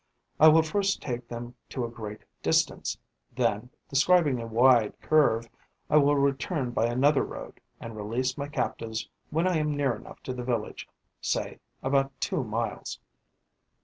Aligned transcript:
I 0.39 0.47
will 0.47 0.63
first 0.63 0.99
take 0.99 1.27
them 1.27 1.53
to 1.69 1.85
a 1.85 1.89
great 1.91 2.21
distance; 2.41 2.97
then, 3.35 3.69
describing 3.87 4.39
a 4.41 4.47
wide 4.47 4.99
curve, 4.99 5.47
I 5.91 5.97
will 5.97 6.15
return 6.15 6.71
by 6.71 6.87
another 6.87 7.21
road 7.21 7.59
and 7.79 7.95
release 7.95 8.35
my 8.35 8.47
captives 8.47 9.07
when 9.29 9.47
I 9.47 9.57
am 9.57 9.77
near 9.77 9.95
enough 9.95 10.23
to 10.23 10.33
the 10.33 10.43
village, 10.43 10.89
say, 11.21 11.59
about 11.83 12.19
two 12.19 12.43
miles. 12.43 12.97